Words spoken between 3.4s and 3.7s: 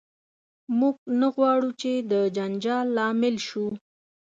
شو.